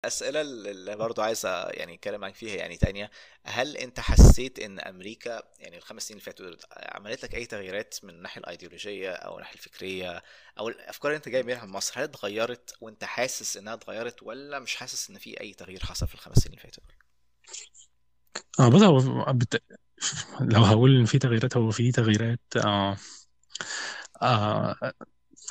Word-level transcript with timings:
الأسئلة 0.00 0.40
اللي 0.40 0.96
برضو 0.96 1.22
عايز 1.22 1.46
يعني 1.46 1.94
أتكلم 1.94 2.20
معاك 2.20 2.34
فيها 2.34 2.54
يعني 2.56 2.76
تانية 2.76 3.10
هل 3.44 3.76
أنت 3.76 4.00
حسيت 4.00 4.58
إن 4.58 4.80
أمريكا 4.80 5.42
يعني 5.58 5.76
الخمس 5.76 6.02
سنين 6.02 6.18
اللي 6.20 6.24
فاتوا 6.32 6.50
عملت 6.76 7.24
لك 7.24 7.34
أي 7.34 7.46
تغييرات 7.46 7.94
من 8.02 8.10
الناحية 8.14 8.40
الأيديولوجية 8.40 9.10
أو 9.10 9.34
الناحية 9.34 9.54
الفكرية 9.54 10.22
أو 10.58 10.68
الأفكار 10.68 11.10
اللي 11.10 11.16
أنت 11.16 11.28
جاي 11.28 11.42
منها 11.42 11.64
من 11.64 11.72
مصر 11.72 12.00
هل 12.00 12.04
اتغيرت 12.04 12.74
وأنت 12.80 13.04
حاسس 13.04 13.56
إنها 13.56 13.74
اتغيرت 13.74 14.22
ولا 14.22 14.58
مش 14.58 14.76
حاسس 14.76 15.10
إن 15.10 15.18
في 15.18 15.40
أي 15.40 15.54
تغيير 15.54 15.84
حصل 15.84 16.06
في 16.06 16.14
الخمس 16.14 16.38
سنين 16.38 16.58
اللي 16.58 16.62
فاتوا؟ 16.62 16.84
آه 18.60 18.68
بص 18.68 18.82
هو. 18.82 19.34
لو 20.40 20.64
هقول 20.64 20.96
إن 20.96 21.04
في 21.04 21.18
تغييرات 21.18 21.56
هو 21.56 21.70
في 21.70 21.92
تغييرات 21.92 22.40
آه 22.56 22.96
آه 24.22 24.76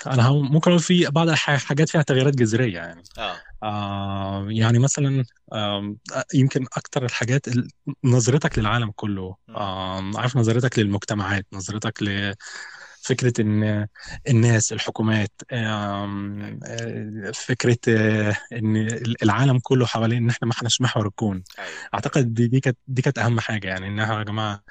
أنا 0.07 0.29
ممكن 0.31 0.71
أقول 0.71 0.83
في 0.83 1.05
بعض 1.05 1.29
الحاجات 1.29 1.89
فيها 1.89 2.01
تغييرات 2.01 2.35
جذرية 2.35 2.73
يعني. 2.75 3.03
آه. 3.17 3.35
آه 3.63 4.45
يعني 4.49 4.79
مثلا 4.79 5.25
آه 5.53 5.95
يمكن 6.33 6.65
أكتر 6.77 7.05
الحاجات 7.05 7.47
ال- 7.47 7.67
نظرتك 8.03 8.59
للعالم 8.59 8.91
كله. 8.95 9.35
آه 9.49 10.11
عارف 10.15 10.37
نظرتك 10.37 10.79
للمجتمعات 10.79 11.45
نظرتك 11.53 12.03
لفكره 12.03 13.33
إن 13.41 13.87
الناس 14.29 14.73
الحكومات 14.73 15.31
آه، 15.51 17.31
فكرة 17.33 17.77
آه، 17.89 18.35
إن 18.53 18.87
العالم 19.23 19.59
كله 19.59 19.85
حوالين 19.85 20.23
إن 20.23 20.29
إحنا 20.29 20.47
ما 20.47 20.53
احناش 20.53 20.81
محور 20.81 21.07
الكون. 21.07 21.43
أيوه. 21.59 21.69
أعتقد 21.93 22.33
دي 22.33 22.47
دي 22.47 22.59
كانت 22.59 22.77
دي 22.87 23.01
كانت 23.01 23.19
أهم 23.19 23.39
حاجة 23.39 23.67
يعني 23.67 23.87
إنها 23.87 24.17
يا 24.19 24.23
جماعة 24.23 24.63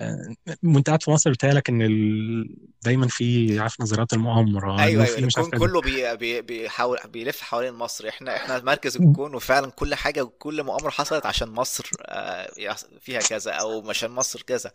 آه، 0.00 0.34
وانت 0.62 0.86
قاعد 0.86 1.02
في 1.02 1.10
مصر 1.10 1.30
بيتهيألك 1.30 1.68
إن 1.68 1.82
ال... 1.82 2.56
دايما 2.82 3.06
في 3.08 3.58
عارف 3.60 3.80
نظريات 3.80 4.12
المؤامرة 4.12 4.80
أيوه 4.80 5.04
أيوه 5.04 5.18
الكون 5.18 5.50
كله 5.50 5.80
بي 5.80 6.16
بي 6.16 6.42
بيحاول 6.42 6.98
بيلف 7.04 7.40
حوالين 7.40 7.74
مصر. 7.74 8.08
إحنا 8.08 8.36
إحنا 8.36 8.62
مركز 8.62 8.96
الكون 8.96 9.34
وفعلا 9.34 9.70
كل 9.70 9.94
حاجة 9.94 10.22
كل 10.22 10.62
مؤامرة 10.62 10.90
حصلت 10.90 11.26
عشان 11.26 11.48
مصر 11.48 11.90
آه، 12.02 12.76
فيها 13.00 13.20
كذا 13.20 13.52
أو 13.52 13.90
عشان 13.90 14.10
مصر 14.10 14.42
كذا. 14.42 14.72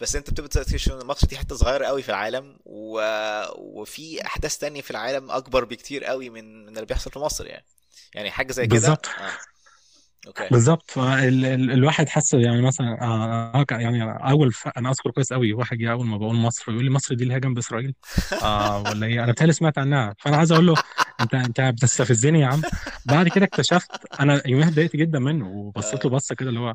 بس 0.00 0.16
أنت 0.16 0.40
إن 0.88 1.06
مصر 1.06 1.26
دي 1.26 1.38
حتة 1.38 1.56
صغيرة 1.56 1.86
قوي 1.86 2.02
في 2.02 2.08
العالم 2.08 2.56
و... 2.64 3.00
وفي 3.58 4.26
أحداث 4.26 4.58
تانية 4.58 4.82
في 4.82 4.90
العالم 4.90 5.30
أكبر 5.30 5.64
بكتير 5.64 6.04
قوي 6.04 6.30
من 6.30 6.66
من 6.66 6.68
اللي 6.68 6.86
بيحصل 6.86 7.10
في 7.10 7.18
مصر 7.18 7.46
يعني. 7.46 7.64
يعني 8.14 8.30
حاجة 8.30 8.52
زي 8.52 8.66
كده. 8.66 8.74
بالظبط. 8.74 9.06
آه. 9.06 9.30
Okay. 10.26 10.48
بالظبط 10.50 10.90
فال... 10.90 11.44
ال... 11.44 11.70
الواحد 11.70 12.08
حس 12.08 12.34
يعني 12.34 12.62
مثلا 12.62 13.02
آه 13.02 13.52
آه، 13.54 13.66
يعني 13.70 14.12
أول 14.12 14.52
ف... 14.52 14.68
أنا 14.68 14.90
أذكر 14.90 15.10
كويس 15.10 15.32
قوي 15.32 15.52
واحد 15.52 15.76
جه 15.78 15.92
أول 15.92 16.06
ما 16.06 16.16
بقول 16.16 16.36
مصر 16.36 16.72
يقول 16.72 16.84
لي 16.84 16.90
مصر 16.90 17.14
دي 17.14 17.22
اللي 17.22 17.34
هي 17.34 17.40
جنب 17.40 17.58
إسرائيل. 17.58 17.94
آه 18.42 18.82
ولا 18.82 19.06
إيه؟ 19.06 19.24
أنا 19.24 19.32
بتهيألي 19.32 19.52
سمعت 19.52 19.78
عنها. 19.78 20.14
فأنا 20.18 20.36
عايز 20.36 20.52
أقول 20.52 20.66
له 20.66 20.74
أنت 21.20 21.34
أنت 21.34 21.60
بتستفزني 21.60 22.40
يا 22.40 22.46
عم. 22.46 22.62
بعد 23.04 23.28
كده 23.28 23.44
اكتشفت 23.44 23.90
أنا 24.20 24.42
يوميها 24.46 24.68
اتضايقت 24.68 24.96
جدا 24.96 25.18
منه 25.18 25.48
وبصيت 25.48 26.04
له 26.04 26.10
آه. 26.10 26.14
بصة 26.14 26.34
كده 26.34 26.48
اللي 26.48 26.60
هو 26.60 26.74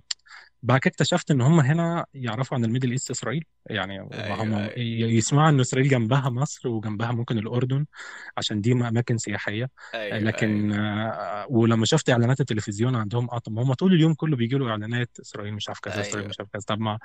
بعد 0.65 0.79
كده 0.79 0.91
اكتشفت 0.91 1.31
إن 1.31 1.41
هم 1.41 1.59
هنا 1.59 2.05
يعرفوا 2.13 2.57
عن 2.57 2.65
ال 2.65 2.69
Middle 2.69 2.91
East 2.91 3.11
إسرائيل. 3.11 3.45
يعني 3.69 3.93
أيوه 4.13 4.43
هم 4.43 4.53
ي- 4.77 5.17
يسمعوا 5.17 5.49
إن 5.49 5.59
إسرائيل 5.59 5.89
جنبها 5.89 6.29
مصر 6.29 6.67
وجنبها 6.67 7.11
ممكن 7.11 7.37
الأردن 7.37 7.85
عشان 8.37 8.61
دي 8.61 8.71
أماكن 8.71 9.17
سياحية. 9.17 9.69
أيوه 9.93 10.17
لكن 10.19 10.71
أيوه. 10.71 11.09
آه، 11.09 11.45
ولما 11.49 11.85
شفت 11.85 12.09
إعلانات 12.09 12.41
التلفزيون 12.41 12.95
عندهم 12.95 13.29
آه 13.29 13.37
طب 13.37 13.51
ما 13.53 13.61
هم 13.61 13.73
طول 13.73 13.93
اليوم 13.93 14.13
كله 14.13 14.35
بيجي 14.35 14.55
له 14.55 14.69
إعلانات 14.69 15.09
إسرائيل 15.21 15.53
مش 15.53 15.67
عارف 15.69 15.79
كذا 15.79 15.93
إسرائيل 16.01 16.17
أيوه. 16.17 16.27
مش 16.29 16.39
عارف 16.39 16.49
كذا. 16.53 16.63
طب 16.67 16.79
ما 16.79 16.99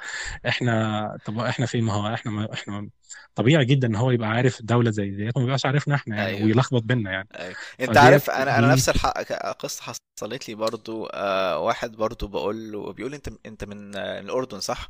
إحنا 0.49 1.17
طب 1.25 1.39
إحنا 1.39 1.67
فين؟ 1.67 1.85
ما 1.85 1.93
هو 1.93 2.15
إحنا 2.15 2.33
ما 2.33 2.53
إحنا 2.53 2.89
طبيعي 3.35 3.65
جدا 3.65 3.89
إن 3.89 3.95
هو 3.95 4.11
يبقى 4.11 4.29
عارف 4.29 4.63
دولة 4.63 4.91
زي 4.91 5.11
ديت 5.11 5.37
وما 5.37 5.45
يبقاش 5.45 5.67
عارفنا 5.67 5.95
إحنا 5.95 6.17
يعني 6.17 6.29
أيوه. 6.37 6.45
ويلخبط 6.47 6.83
بينا 6.83 7.11
يعني. 7.13 7.29
أيوه. 7.39 7.55
أنت 7.81 7.97
عارف 7.97 8.31
أنا 8.31 8.59
أنا 8.59 8.73
نفس 8.73 8.89
الحق 8.89 9.19
قصة 9.53 9.83
حصلت 9.83 10.01
لي 10.27 10.55
برضو 10.55 11.07
آه 11.07 11.59
واحد 11.59 11.93
برضو 11.93 12.27
بقول 12.27 12.73
له 12.73 12.93
بيقول 12.93 13.15
انت 13.15 13.29
انت 13.47 13.65
من 13.65 13.97
آه، 13.97 14.21
الأردن 14.21 14.61
صح؟ 14.61 14.89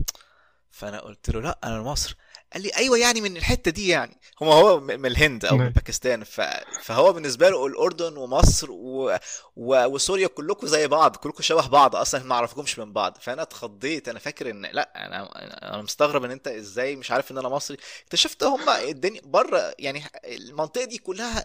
فأنا 0.71 1.01
قلت 1.01 1.31
له 1.31 1.41
لأ 1.41 1.59
أنا 1.65 1.79
من 1.79 1.85
مصر. 1.85 2.17
قال 2.53 2.63
لي 2.63 2.71
أيوه 2.77 2.99
يعني 2.99 3.21
من 3.21 3.37
الحتة 3.37 3.71
دي 3.71 3.89
يعني. 3.89 4.21
هو 4.43 4.53
هو 4.53 4.81
من 4.81 5.07
الهند 5.07 5.45
أو 5.45 5.57
من 5.57 5.69
باكستان. 5.69 6.25
ف... 6.25 6.41
فهو 6.83 7.13
بالنسبة 7.13 7.51
له 7.51 7.67
الأردن 7.67 8.17
ومصر 8.17 8.71
و... 8.71 9.19
و... 9.57 9.85
وسوريا 9.85 10.27
كلكم 10.27 10.67
زي 10.67 10.87
بعض 10.87 11.17
كلكم 11.17 11.43
شبه 11.43 11.67
بعض 11.67 11.97
أصلا 11.97 12.23
ما 12.25 12.35
اعرفكمش 12.35 12.79
من 12.79 12.93
بعض. 12.93 13.19
فأنا 13.21 13.43
اتخضيت 13.43 14.09
أنا 14.09 14.19
فاكر 14.19 14.51
إن 14.51 14.67
لأ 14.67 15.07
أنا 15.07 15.29
أنا 15.75 15.83
مستغرب 15.83 16.25
إن 16.25 16.31
أنت 16.31 16.49
إزاي 16.49 16.97
مش 16.97 17.11
عارف 17.11 17.31
إن 17.33 17.39
أنا 17.39 17.49
مصري. 17.49 17.77
اكتشفت 18.05 18.45
هم 18.45 18.69
الدنيا 18.69 19.21
بره 19.25 19.75
يعني 19.79 20.05
المنطقة 20.25 20.85
دي 20.85 20.99
كلها 20.99 21.45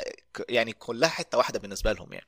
يعني 0.50 0.74
كلها 0.74 1.10
حتة 1.10 1.38
واحدة 1.38 1.60
بالنسبة 1.60 1.94
لهم 1.94 2.14
يعني. 2.14 2.28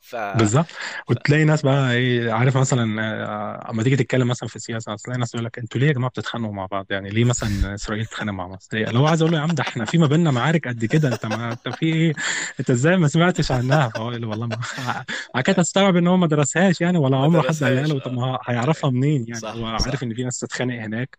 ف, 0.00 0.16
بالظبط. 0.16 0.66
وتلاقي 1.08 1.44
ناس 1.44 1.62
بقى 1.62 1.92
إيه 1.92 2.32
عارف 2.32 2.56
مثلا 2.56 3.02
آه، 3.02 3.70
أما 3.70 3.82
تيجي 3.82 3.96
تتكلم 3.96 4.28
مثلا 4.28 4.48
في 4.48 4.56
السياسة 4.56 4.96
تلاقي 4.96 5.18
ناس 5.18 5.34
يقول 5.34 5.44
لك 5.46 5.58
أنتوا 5.58 5.80
ليه 5.80 5.86
يا 5.86 5.92
جماعة 5.92 6.10
بتتخانقوا 6.10 6.54
مع 6.54 6.66
بعض؟ 6.66 6.86
يعني 6.90 7.10
ليه 7.10 7.24
مثلا 7.24 7.74
إسرائيل 7.74 8.06
تتخانق 8.06 8.32
مع 8.32 8.48
مصر؟ 8.48 8.68
ليه؟ 8.72 8.86
اللي 8.88 8.98
هو 8.98 9.06
عايز 9.06 9.22
أقول 9.22 9.32
له 9.32 9.38
يا 9.38 9.42
عم 9.42 9.48
ده 9.50 9.62
إحنا 9.62 9.84
في 9.84 9.98
ما 9.98 10.06
بيننا 10.06 10.30
معارك 10.30 10.68
قد 10.68 10.84
كده 10.84 11.08
أنت 11.08 11.26
ما 11.26 11.52
أنت 11.52 11.68
في 11.68 11.86
إيه؟ 11.86 12.12
أنت 12.60 12.70
إزاي 12.70 12.96
ما 12.96 13.08
سمعتش 13.08 13.52
عنها؟ 13.52 13.88
فهو 13.88 14.10
يقول 14.10 14.22
له 14.22 14.28
والله 14.28 14.46
ما 14.46 14.56
بعد 15.34 15.44
كده 15.44 15.56
تستوعب 15.56 15.96
إن 15.96 16.06
هو 16.06 16.16
ما 16.16 16.26
درسهاش 16.26 16.80
يعني 16.80 16.98
ولا 16.98 17.16
ما 17.16 17.24
عمره 17.24 17.40
حد 17.42 17.46
قالها 17.64 17.82
درسهاش 17.82 17.90
له. 17.92 18.00
طب 18.00 18.10
آه. 18.10 18.14
ما 18.14 18.24
هو 18.26 18.38
هيعرفها 18.46 18.90
منين 18.90 19.24
يعني؟ 19.28 19.40
هو 19.44 19.76
صح. 19.78 19.86
عارف 19.86 19.96
صح 19.96 20.02
إن 20.02 20.14
في 20.14 20.24
ناس 20.24 20.38
تتخانق 20.38 20.74
هناك. 20.74 21.16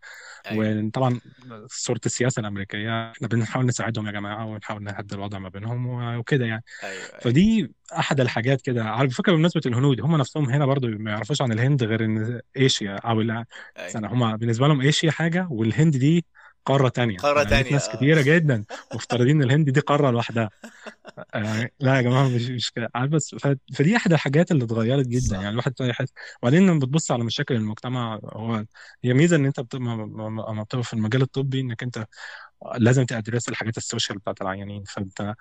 أيوه. 0.50 0.84
وطبعا 0.86 1.20
صورة 1.66 2.00
السياسة 2.06 2.40
الأمريكية 2.40 3.10
إحنا 3.10 3.28
بنحاول 3.28 3.66
نساعدهم 3.66 4.06
يا 4.06 4.12
جماعة 4.12 4.46
ونحاول 4.46 4.82
نهدي 4.82 5.14
الوضع 5.14 5.38
ما 5.38 5.48
بينهم 5.48 5.86
وكده 6.18 6.44
يعني. 6.44 6.64
أيوه 6.82 6.94
أيوه. 6.94 7.20
فدي 7.20 7.74
أحد 7.98 8.20
الحاجات 8.20 8.62
كده. 8.62 8.84
على 8.84 9.10
فكرة 9.10 9.32
بمناسبة 9.32 9.60
الهنود 9.66 10.00
هم 10.00 10.16
نفسهم 10.16 10.50
هنا 10.50 10.66
برضو 10.66 10.88
ما 10.88 11.10
يعرفوش 11.10 11.42
عن 11.42 11.52
الهند 11.52 11.82
غير 11.84 12.04
إن 12.04 12.40
إيشيا 12.56 12.96
أو 12.96 13.20
لا 13.20 13.44
أيوه. 13.78 13.88
سنة 13.88 14.08
هم 14.12 14.36
بالنسبة 14.36 14.68
لهم 14.68 14.80
إيشيا 14.80 15.10
حاجة 15.10 15.48
والهند 15.50 15.96
دي 15.96 16.24
قارة 16.66 16.88
تانية. 16.88 17.16
قارة 17.16 17.42
أنا 17.42 17.48
لقيت 17.50 17.62
تانية 17.62 17.72
ناس 17.72 17.88
آه. 17.88 17.96
كتيرة 17.96 18.22
جدا 18.22 18.64
مفترضين 18.94 19.36
إن 19.36 19.42
الهند 19.42 19.70
دي 19.70 19.80
قارة 19.80 20.10
لوحدها. 20.10 20.50
آه 21.34 21.70
لا 21.80 21.96
يا 21.96 22.02
جماعة 22.02 22.28
مش 22.28 22.48
مش 22.50 22.72
بس. 23.08 23.34
فدي 23.74 23.96
أحد 23.96 24.12
الحاجات 24.12 24.50
اللي 24.52 24.64
اتغيرت 24.64 25.06
جدا. 25.06 25.34
يعني 25.36 25.44
صح 25.44 25.48
الواحد 25.48 25.68
ابتدى 25.68 25.88
يحس. 25.88 26.12
وبعدين 26.42 26.66
لما 26.66 26.78
بتبص 26.78 27.10
على 27.10 27.24
مشاكل 27.24 27.54
المجتمع 27.54 28.20
هو 28.24 28.64
هي 29.04 29.14
ميزة 29.14 29.36
إن 29.36 29.46
أنت 29.46 29.60
بت... 29.60 29.76
ما 29.76 29.96
ما- 29.96 30.28
ما- 30.28 30.52
ما 30.52 30.62
بتبقى 30.62 30.84
في 30.84 30.92
المجال 30.94 31.22
الطبي 31.22 31.60
إنك 31.60 31.82
أنت 31.82 32.06
لازم 32.78 33.04
تدرس 33.04 33.48
الحاجات 33.48 33.76
السوشيال 33.76 34.18
بتاعت 34.18 34.42
العيانين 34.42 34.84
فانت 34.84 35.20
آه. 35.20 35.34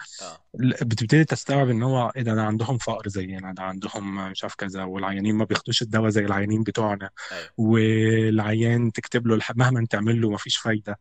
بتبتدي 0.81 1.23
تستوعب 1.25 1.69
إن 1.69 1.83
هو 1.83 2.11
إيه 2.15 2.21
ده 2.21 2.35
ده 2.35 2.43
عندهم 2.43 2.77
فقر 2.77 3.07
زينا 3.07 3.53
ده 3.53 3.63
عندهم 3.63 4.31
مش 4.31 4.43
عارف 4.43 4.55
كذا 4.55 4.83
والعيانين 4.83 5.35
ما 5.35 5.45
بياخدوش 5.45 5.81
الدواء 5.81 6.09
زي 6.09 6.25
العيانين 6.25 6.63
بتوعنا. 6.63 7.09
أيوه. 7.31 7.49
والعيان 7.57 8.91
تكتب 8.91 9.27
له 9.27 9.39
مهما 9.55 9.85
تعمل 9.89 10.21
له 10.21 10.29
ما 10.29 10.37
فيش 10.37 10.57
فايده 10.57 10.99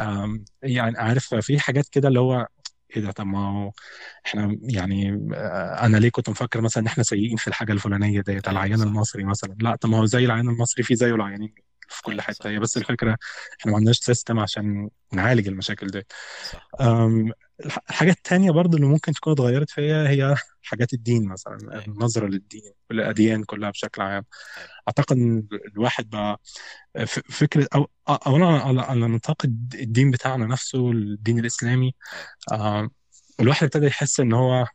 أم، 0.00 0.44
يعني 0.62 0.98
عارف 0.98 1.34
في 1.34 1.58
حاجات 1.58 1.88
كده 1.88 2.08
اللي 2.08 2.20
هو 2.20 2.46
إيه 2.96 3.02
ده 3.02 3.10
طب 3.10 3.26
ما 3.26 3.38
هو 3.50 3.72
إحنا 4.26 4.58
يعني 4.62 5.28
آه، 5.34 5.86
أنا 5.86 5.96
ليه 5.96 6.08
كنت 6.10 6.28
مفكر 6.28 6.60
مثلا 6.60 6.82
إن 6.82 6.86
إحنا 6.86 7.02
سيئين 7.04 7.36
في 7.36 7.48
الحاجة 7.48 7.72
الفلانية 7.72 8.20
ديت 8.20 8.48
أيوه 8.48 8.50
العيان 8.50 8.82
المصري 8.82 9.24
مثلا؟ 9.24 9.56
لا 9.60 9.76
طب 9.76 9.88
ما 9.88 9.98
هو 9.98 10.04
زي 10.04 10.24
العيان 10.24 10.48
المصري 10.48 10.82
في 10.82 10.94
زيه 10.94 11.14
العيانين. 11.14 11.54
في 11.88 12.02
كل 12.02 12.20
حتة. 12.20 12.50
هي 12.50 12.58
بس 12.58 12.76
الفكرة 12.76 13.16
إحنا 13.60 13.72
ما 13.72 13.78
عندناش 13.78 13.98
سيستم 13.98 14.38
عشان 14.38 14.90
نعالج 15.12 15.48
المشاكل 15.48 15.86
دي. 15.86 16.02
صح. 16.52 16.68
أم، 16.80 17.32
الح- 17.64 17.78
الحاجة 17.90 18.10
التانية 18.10 18.50
برضو 18.50 18.76
اللي 18.76 18.86
ممكن 18.88 19.12
تكون 19.12 19.32
اتغيرت 19.32 19.70
فيها 19.70 20.08
هي 20.08 20.34
حاجات 20.62 20.92
الدين 20.92 21.28
مثلا 21.28 21.58
أيوه. 21.72 21.84
النظرة 21.84 22.26
للدين 22.26 22.62
مم. 22.66 22.72
والأديان 22.90 23.44
كلها 23.44 23.70
بشكل 23.70 24.02
عام. 24.02 24.24
أيوه. 24.58 24.68
أعتقد 24.88 25.16
إن 25.16 25.46
الواحد 25.74 26.10
بقى 26.10 26.40
ف- 27.06 27.20
فكرة 27.32 27.68
أو 27.74 27.88
أو 28.08 28.36
أنا 28.36 28.82
على 28.82 29.06
نطاق 29.08 29.36
الد- 29.44 29.74
الدين 29.74 30.10
بتاعنا 30.10 30.46
نفسه 30.46 30.90
الدين 30.90 31.38
الإسلامي 31.38 31.94
أيوه. 32.52 32.62
آه، 32.62 32.90
الواحد 33.40 33.64
ابتدى 33.64 33.86
يحس 33.86 34.20
إن 34.20 34.32
هو 34.32 34.66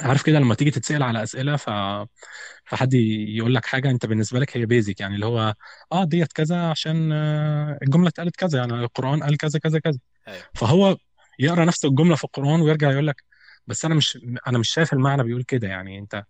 عارف 0.00 0.22
كده 0.22 0.38
لما 0.38 0.54
تيجي 0.54 0.70
تتسأل 0.70 1.02
على 1.02 1.22
أسئلة 1.22 1.56
ف 1.56 1.70
فحد 2.64 2.94
يقول 2.94 3.54
لك 3.54 3.66
حاجة 3.66 3.90
أنت 3.90 4.06
بالنسبة 4.06 4.38
لك 4.38 4.56
هي 4.56 4.66
بيزك 4.66 5.00
يعني 5.00 5.14
اللي 5.14 5.26
هو 5.26 5.54
آه 5.92 6.04
ديت 6.04 6.32
كذا 6.32 6.62
عشان 6.62 7.12
آه، 7.12 7.78
الجملة 7.82 8.08
اتقالت 8.08 8.36
كذا 8.36 8.58
يعني 8.58 8.72
القرآن 8.74 9.22
قال 9.22 9.36
كذا 9.36 9.58
كذا 9.58 9.78
كذا. 9.78 9.98
أيوه. 10.28 10.42
فهو 10.54 10.96
يقرأ 11.38 11.64
نفس 11.64 11.84
الجملة 11.84 12.16
في 12.16 12.24
القرآن 12.24 12.60
ويرجع 12.60 12.90
يقول 12.90 13.06
لك 13.06 13.24
بس 13.66 13.84
أنا 13.84 13.94
مش 13.94 14.18
أنا 14.46 14.58
مش 14.58 14.68
شايف 14.68 14.92
المعنى 14.92 15.22
بيقول 15.22 15.42
كده 15.42 15.68
يعني 15.68 15.98
أنت 15.98 16.14
أيوه. 16.14 16.24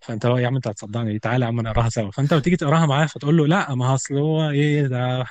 فأنت 0.00 0.26
هو 0.26 0.38
يا 0.38 0.46
عم 0.46 0.54
أنت 0.56 0.68
هتصدقني 0.68 1.18
تعالى 1.18 1.44
يا 1.44 1.48
عم 1.48 1.60
نقراها 1.60 1.88
سوا. 1.88 2.10
فأنت 2.10 2.34
بتيجي 2.34 2.56
تقراها 2.56 2.86
معاه 2.86 3.06
فتقول 3.06 3.36
له 3.36 3.46
لا 3.46 3.74
ما 3.74 3.86
هو 3.88 3.94
أصل 3.94 4.14
هو 4.18 4.50
إيه 4.50 4.86
ده؟ 4.86 5.24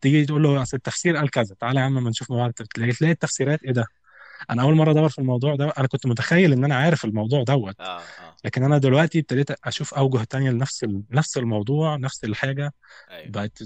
تيجي 0.00 0.24
تقول 0.26 0.42
له 0.42 0.62
أصل 0.62 0.76
التفسير 0.76 1.16
قال 1.16 1.30
كذا 1.30 1.54
تعالى 1.60 1.80
يا 1.80 1.84
عم 1.84 2.04
ما 2.04 2.10
نشوف 2.10 2.30
مع 2.30 2.36
بعض 2.36 2.52
تلاقي 2.52 2.92
تلاقي 2.92 3.12
التفسيرات 3.12 3.62
إيه 3.64 3.72
ده؟ 3.72 3.86
أنا 4.50 4.62
أول 4.62 4.74
مرة 4.74 4.90
أدور 4.90 5.08
في 5.08 5.18
الموضوع 5.18 5.56
ده 5.56 5.72
أنا 5.78 5.86
كنت 5.86 6.06
متخيل 6.06 6.52
إن 6.52 6.64
أنا 6.64 6.76
عارف 6.76 7.04
الموضوع 7.04 7.42
دوت. 7.42 7.80
آه 7.80 7.98
آه. 7.98 8.36
لكن 8.44 8.62
أنا 8.62 8.78
دلوقتي 8.78 9.18
ابتديت 9.18 9.50
أشوف 9.50 9.94
أوجه 9.94 10.24
تانية 10.24 10.50
لنفس 10.50 10.84
ال... 10.84 11.02
نفس 11.10 11.36
الموضوع 11.36 11.96
نفس 11.96 12.24
الحاجة. 12.24 12.72
أيوه. 13.10 13.30
بقت 13.30 13.58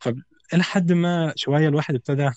فإلى 0.00 0.62
حد 0.62 0.92
ما 0.92 1.32
شوية 1.36 1.68
الواحد 1.68 1.94
ابتدى 1.94 2.30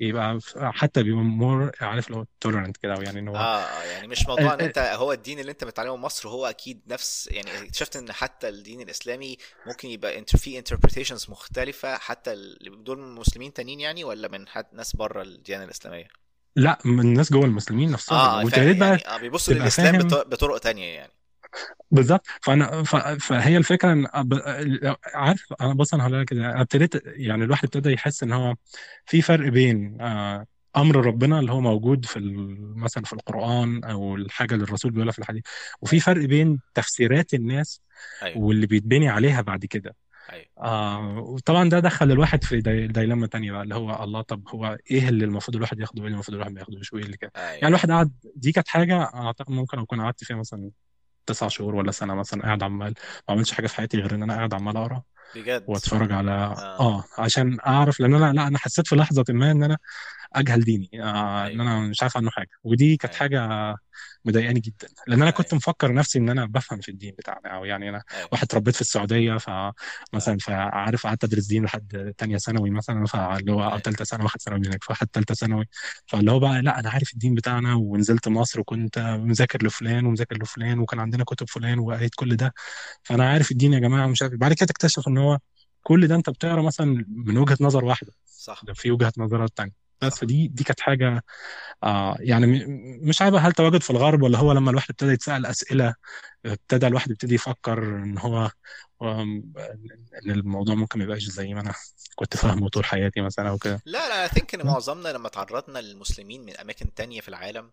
يبقى 0.00 0.38
حتى 0.56 1.02
بيبقى 1.02 1.22
more 1.22 1.72
عارف 1.80 2.10
لو 2.10 2.26
tolerant 2.40 2.76
كده 2.76 2.94
يعني 2.94 3.18
إن 3.18 3.28
هو 3.28 3.36
آه 3.36 3.62
آه 3.62 3.82
يعني 3.84 4.08
مش 4.08 4.26
موضوع 4.28 4.54
إن 4.54 4.60
أنت 4.60 4.78
هو 4.78 5.12
الدين 5.12 5.38
اللي 5.38 5.52
أنت 5.52 5.64
متعلمه 5.64 5.96
في 5.96 6.02
مصر 6.02 6.28
هو 6.28 6.46
أكيد 6.46 6.80
نفس 6.86 7.28
يعني 7.32 7.62
اكتشفت 7.62 7.96
إن 7.96 8.12
حتى 8.12 8.48
الدين 8.48 8.80
الإسلامي 8.80 9.36
ممكن 9.66 9.88
يبقى 9.88 10.18
انت 10.18 10.36
في 10.36 10.62
interpretations 10.62 11.30
مختلفة 11.30 11.98
حتى 11.98 12.36
دول 12.60 12.98
مسلمين 12.98 13.52
تانيين 13.52 13.80
يعني 13.80 14.04
ولا 14.04 14.28
من 14.28 14.48
حد 14.48 14.66
ناس 14.72 14.96
بره 14.96 15.22
الديانة 15.22 15.64
الإسلامية؟ 15.64 16.08
لا 16.56 16.78
من 16.84 17.00
الناس 17.00 17.32
جوه 17.32 17.44
المسلمين 17.44 17.90
نفسهم 17.90 18.18
آه 18.18 18.36
وانت 18.36 18.56
يا 18.58 18.64
ريت 18.64 18.76
بقى 18.76 18.88
يعني 18.88 19.06
آه 19.08 19.18
بيبصوا 19.18 19.54
للإسلام 19.54 19.98
بطرق 19.98 20.58
تانية 20.58 20.84
يعني 20.84 21.12
بالظبط 21.90 22.26
فأنا. 22.42 22.82
فهي 23.20 23.56
الفكرة 23.56 23.92
إن. 23.92 24.06
عارف 25.14 25.52
أنا 25.60 25.74
بص 25.74 25.94
أنا 25.94 26.02
هقول 26.06 26.20
لك 26.20 26.28
كده 26.28 26.60
ابتديت 26.60 27.02
يعني 27.06 27.44
الواحد 27.44 27.64
ابتدى 27.64 27.92
يحس 27.92 28.22
إن 28.22 28.32
هو 28.32 28.54
في 29.06 29.22
فرق 29.22 29.48
بين 29.48 30.00
آه، 30.00 30.46
أمر 30.76 31.06
ربنا 31.06 31.40
اللي 31.40 31.52
هو 31.52 31.60
موجود 31.60 32.04
في. 32.06 32.20
مثلا 32.76 33.04
في 33.04 33.12
القرآن 33.12 33.84
أو 33.84 34.16
الحاجة 34.16 34.54
اللي 34.54 34.64
الرسول 34.64 34.90
بيقولها 34.90 35.12
في 35.12 35.18
الحديث 35.18 35.42
وفي 35.80 36.00
فرق 36.00 36.24
بين 36.24 36.60
تفسيرات 36.74 37.34
الناس 37.34 37.80
أيوه 38.22 38.38
واللي 38.38 38.66
بيتبني 38.66 39.08
عليها 39.08 39.40
بعد 39.40 39.64
كده 39.64 39.94
أيوه. 40.32 40.46
آه 40.58 41.18
وطبعا 41.18 41.68
ده 41.68 41.78
دخل 41.80 42.12
الواحد 42.12 42.44
في 42.44 42.60
دي... 42.60 42.86
ديلما 42.86 43.26
تانية 43.26 43.52
بقى 43.52 43.62
اللي 43.62 43.74
هو 43.74 44.04
الله 44.04 44.20
طب 44.22 44.48
هو 44.48 44.78
إيه 44.90 45.08
اللي 45.08 45.24
المفروض 45.24 45.56
الواحد 45.56 45.80
ياخده 45.80 46.00
وإيه 46.02 46.06
اللي 46.06 46.14
المفروض 46.14 46.34
الواحد 46.34 46.52
ما 46.52 46.60
ياخدوش 46.60 46.92
وإيه 46.92 47.04
اللي 47.04 47.16
كده؟ 47.16 47.32
يعني 47.36 47.56
أيوه 47.56 47.68
الواحد 47.68 47.90
قعد 47.90 48.12
دي 48.36 48.52
كانت 48.52 48.68
حاجة 48.68 49.02
أعتقد 49.02 49.50
ممكن 49.50 49.78
أكون 49.78 50.00
قعدت 50.00 50.24
فيها 50.24 50.36
مثلا 50.36 50.70
تسع 51.26 51.48
شهور 51.48 51.74
ولا 51.74 51.90
سنة 51.90 52.14
مثلا 52.14 52.42
قاعد 52.42 52.62
عمال 52.62 52.94
ما 53.28 53.34
عملتش 53.34 53.52
حاجة 53.52 53.66
في 53.66 53.74
حياتي 53.76 53.96
غير 53.96 54.14
إن 54.14 54.22
أنا 54.22 54.34
قاعد 54.34 54.54
عمال 54.54 54.76
أقرأ 54.76 55.02
بجد؟ 55.36 55.64
وأتفرج 55.68 56.12
على 56.12 56.30
آه. 56.30 56.80
آه 56.80 57.04
عشان 57.18 57.58
أعرف 57.66 58.00
لأن 58.00 58.14
أنا 58.14 58.32
لا 58.32 58.46
أنا 58.46 58.58
حسيت 58.58 58.86
في 58.86 58.96
لحظة 58.96 59.24
ما 59.28 59.50
إن 59.50 59.62
أنا 59.62 59.78
أجهل 60.32 60.60
ديني. 60.60 60.90
آه 60.94 61.46
إن 61.46 61.60
أيوه. 61.60 61.62
أنا 61.62 61.80
مش 61.80 62.02
عارف 62.02 62.16
عنه 62.16 62.30
حاجة. 62.30 62.50
ودي 62.64 62.96
كانت 62.96 63.14
أيوه. 63.14 63.20
حاجة 63.20 63.74
مضايقاني 64.24 64.60
جدا. 64.60 64.88
لأن 65.06 65.22
أنا 65.22 65.30
كنت 65.30 65.46
أيوه. 65.46 65.56
مفكر 65.56 65.92
نفسي 65.94 66.18
إن 66.18 66.28
أنا 66.28 66.44
بفهم 66.46 66.80
في 66.80 66.88
الدين 66.90 67.14
بتاعنا 67.18 67.48
أو 67.56 67.64
يعني 67.64 67.84
أيوه. 67.88 68.02
واحد 68.32 68.44
اتربيت 68.44 68.74
في 68.74 68.80
السعودية 68.80 69.38
آه 69.48 69.72
فمثلا 70.12 70.38
فعارف 70.38 71.06
قعدت 71.06 71.24
أدرس 71.24 71.46
دين 71.46 71.64
لحد 71.64 72.14
تانية 72.18 72.36
ثانوي 72.36 72.70
مثلا 72.70 73.06
فاللي 73.06 73.52
هو 73.52 73.62
أيوه. 73.62 73.78
تالتة 73.78 74.04
ثانوي 74.04 74.24
واحد 74.24 74.42
ثانوي 74.42 74.60
هناك 74.68 74.84
فحد 74.84 75.06
تالتة 75.06 75.34
ثانوي. 75.34 75.64
فاللي 76.06 76.30
هو 76.30 76.38
بقى 76.38 76.62
لأ 76.62 76.78
أنا 76.80 76.90
عارف 76.90 77.12
الدين 77.12 77.34
بتاعنا 77.34 77.74
ونزلت 77.74 78.28
مصر 78.28 78.60
وكنت 78.60 78.98
مذاكر 78.98 79.66
لفلان 79.66 80.06
ومذاكر 80.06 80.36
لفلان 80.42 80.78
وكان 80.78 81.00
عندنا 81.00 81.24
كتب 81.24 81.48
فلان 81.48 81.78
وقريت 81.78 82.14
كل 82.14 82.36
ده. 82.36 82.54
فأنا 83.02 83.28
عارف 83.30 83.50
الدين 83.50 83.72
يا 83.72 83.78
جماعة 83.78 84.06
ومش 84.06 84.22
عارف 84.22 84.32
إيه. 84.32 84.38
بعد 84.38 84.52
كده 84.52 84.66
تكتشف 84.66 85.08
إن 85.08 85.18
هو 85.18 85.38
كل 85.82 86.06
ده 86.06 86.14
أنت 86.14 86.30
بتقرأ 86.30 86.62
مثلا 86.62 87.04
من 87.08 87.38
وجهة 87.38 87.56
نظر 87.60 87.84
واحدة. 87.84 88.12
صح. 88.26 88.60
ده 88.64 88.74
في 88.74 88.90
وجهة 88.90 89.12
نظرات 89.18 89.56
تانية. 89.56 89.87
بس 90.02 90.18
فدي 90.18 90.48
دي 90.48 90.64
كانت 90.64 90.80
حاجة 90.80 91.24
آه 91.84 92.16
يعني 92.20 92.64
مش 93.02 93.22
عارف 93.22 93.34
هل 93.34 93.52
تواجد 93.52 93.82
في 93.82 93.90
الغرب 93.90 94.22
ولا 94.22 94.38
هو 94.38 94.52
لما 94.52 94.70
الواحد 94.70 94.90
ابتدى 94.90 95.12
يتسأل 95.12 95.46
أسئلة 95.46 95.94
ابتدى 96.46 96.86
الواحد 96.86 97.10
يبتدي 97.10 97.34
يفكر 97.34 97.78
إن 97.84 98.18
هو 98.18 98.50
إن 99.02 100.30
الموضوع 100.30 100.74
ممكن 100.74 100.98
ما 100.98 101.04
يبقاش 101.04 101.22
زي 101.22 101.54
ما 101.54 101.60
أنا 101.60 101.74
كنت 102.14 102.36
فاهمه 102.36 102.68
طول 102.68 102.84
حياتي 102.84 103.20
مثلا 103.20 103.48
أو 103.48 103.58
كده. 103.58 103.80
لا 103.86 104.08
لا 104.08 104.28
I 104.28 104.30
think 104.30 104.54
إن 104.54 104.66
معظمنا 104.66 105.08
لما 105.08 105.28
تعرضنا 105.28 105.78
للمسلمين 105.78 106.44
من 106.44 106.56
أماكن 106.56 106.94
تانية 106.94 107.20
في 107.20 107.28
العالم 107.28 107.70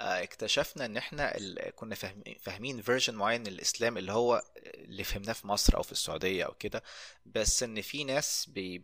اكتشفنا 0.00 0.84
إن 0.86 0.96
إحنا 0.96 1.36
ال... 1.36 1.72
كنا 1.76 1.94
فاهم... 1.94 2.22
فاهمين 2.40 2.82
version 2.82 3.14
معين 3.14 3.40
من 3.40 3.46
الاسلام 3.46 3.98
اللي 3.98 4.12
هو 4.12 4.42
اللي 4.56 5.04
فهمناه 5.04 5.32
في 5.32 5.46
مصر 5.46 5.76
أو 5.76 5.82
في 5.82 5.92
السعودية 5.92 6.44
أو 6.44 6.54
كده 6.54 6.82
بس 7.26 7.62
إن 7.62 7.80
في 7.80 8.04
ناس 8.04 8.46
بي... 8.50 8.78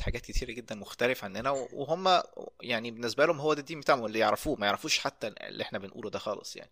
حاجات 0.00 0.22
كتيرة 0.22 0.52
جدا 0.52 0.74
مختلف 0.74 1.24
عننا 1.24 1.50
وهم 1.50 2.22
يعني 2.62 2.90
بالنسبة 2.90 3.26
لهم 3.26 3.40
هو 3.40 3.54
ده 3.54 3.60
الدين 3.60 3.80
بتاعهم 3.80 4.06
اللي 4.06 4.18
يعرفوه 4.18 4.56
ما 4.56 4.66
يعرفوش 4.66 4.98
حتى 4.98 5.26
اللي 5.26 5.62
إحنا 5.62 5.78
بنقوله 5.78 6.10
ده 6.10 6.18
خالص 6.18 6.56
يعني. 6.56 6.70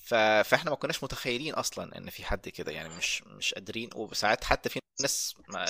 ف... 0.00 0.14
فاحنا 0.14 0.70
ما 0.70 0.76
كناش 0.76 1.04
متخيلين 1.04 1.54
أصلا 1.54 1.98
إن 1.98 2.10
في 2.10 2.24
حد 2.24 2.48
كده 2.48 2.72
يعني 2.72 2.88
مش 2.88 3.22
مش 3.22 3.54
قادرين. 3.54 3.90
وساعات 3.94 4.44
حتى 4.44 4.68
في 4.68 4.80
ناس 5.00 5.34
ما 5.48 5.66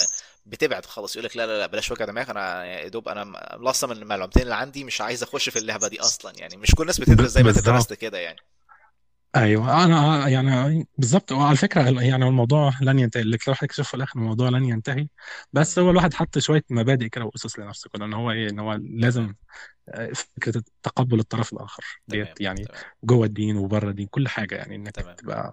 بتبعد 0.46 0.86
خالص 0.86 1.16
يقول 1.16 1.24
لك 1.24 1.36
لا 1.36 1.46
لا 1.46 1.58
لا 1.58 1.66
بلاش 1.66 1.90
وجع 1.90 2.04
دماغ 2.04 2.30
أنا 2.30 2.64
يا 2.64 2.88
دوب 2.88 3.08
أنا 3.08 3.24
ملصم 3.56 3.92
المعلومتين 3.92 4.42
اللي 4.42 4.54
عندي 4.54 4.84
مش 4.84 5.00
عايز 5.00 5.22
أخش 5.22 5.48
في 5.48 5.58
اللعبة 5.58 5.88
دي 5.88 6.00
أصلا. 6.00 6.32
يعني 6.36 6.56
مش 6.56 6.74
كل 6.74 6.82
الناس 6.82 7.00
بتدرس 7.00 7.30
زي 7.30 7.42
ما 7.42 7.50
انت 7.50 7.58
درست 7.58 7.92
كده 7.92 8.18
يعني. 8.18 8.40
أيوه. 9.36 9.84
أنا 9.84 10.28
يعني 10.28 10.86
بالظبط 10.98 11.32
وعلى 11.32 11.56
فكرة 11.56 12.00
يعني 12.02 12.24
الموضوع 12.28 12.72
لن 12.82 12.98
ينتهي. 12.98 13.22
اللي 13.22 13.38
الواحد 13.46 13.64
يكتشف 13.64 13.88
في 13.88 13.94
الآخر 13.94 14.18
الموضوع 14.18 14.48
لن 14.48 14.64
ينتهي. 14.64 15.08
بس. 15.52 15.78
هو 15.78 15.90
الواحد 15.90 16.14
حط 16.14 16.38
شوية 16.38 16.64
مبادئ 16.70 17.08
كده 17.08 17.24
واسس 17.24 17.58
لنفسه 17.58 17.90
كده 17.94 18.04
إن 18.04 18.12
هو 18.14 18.30
إيه 18.30 18.50
إن 18.50 18.58
هو 18.58 18.72
لازم 18.82 19.34
آه، 19.88 20.12
فكرة 20.14 20.62
تقبل 20.82 21.20
الطرف 21.20 21.52
الآخر 21.52 21.84
تمام 22.08 22.24
ديت 22.26 22.40
يعني 22.40 22.64
تمام. 22.64 22.80
جوه 23.04 23.26
الدين 23.26 23.56
وبره 23.56 23.90
الدين 23.90 24.06
كل 24.06 24.28
حاجة 24.28 24.54
يعني 24.56 24.76
إنك 24.76 24.92
تمام. 24.92 25.16
تبقى 25.16 25.52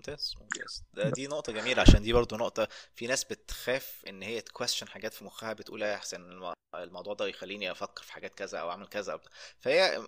ممتاز 0.00 0.34
ممتاز 0.40 0.82
ده 0.94 1.10
دي 1.10 1.26
نقطة 1.26 1.52
جميلة 1.52 1.82
عشان 1.82 2.02
دي 2.02 2.12
برضو 2.12 2.36
نقطة 2.36 2.68
في 2.94 3.06
ناس 3.06 3.24
بتخاف 3.24 4.02
إن 4.08 4.22
هي 4.22 4.40
تكويستشن 4.40 4.88
حاجات 4.88 5.14
في 5.14 5.24
مخها 5.24 5.52
بتقول 5.52 5.82
يا 5.82 5.94
احسن 5.94 6.20
الم- 6.22 6.52
الموضوع 6.74 7.14
ده 7.14 7.26
يخليني 7.26 7.70
أفكر 7.70 8.02
في 8.02 8.12
حاجات 8.12 8.34
كذا 8.34 8.58
أو 8.58 8.70
أعمل 8.70 8.86
كذا 8.86 9.12
أو. 9.12 9.20
فهي 9.58 10.06